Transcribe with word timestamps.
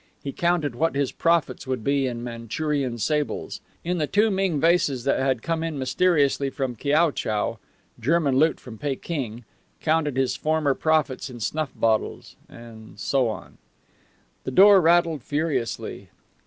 He 0.23 0.31
counted 0.31 0.73
what 0.73 0.95
his 0.95 1.11
profits 1.11 1.67
would 1.67 1.83
be 1.83 2.07
in 2.07 2.23
Manchurian 2.23 2.97
sables; 2.97 3.61
in 3.83 3.99
the 3.99 4.07
two 4.07 4.31
Ming 4.31 4.59
vases 4.59 5.03
that 5.03 5.19
had 5.19 5.43
come 5.43 5.61
in 5.61 5.77
mysteriously 5.77 6.49
from 6.49 6.75
Kiao 6.75 7.11
chau 7.11 7.59
German 7.99 8.37
loot 8.39 8.59
from 8.59 8.79
Peking; 8.79 9.45
counted 9.79 10.17
his 10.17 10.35
former 10.35 10.73
profits 10.73 11.29
in 11.29 11.39
snuff 11.39 11.69
bottles, 11.75 12.35
and 12.49 12.99
so 12.99 13.27
on. 13.27 13.59
The 14.43 14.49
door 14.49 14.81
rattled 14.81 15.21
furiously. 15.21 16.09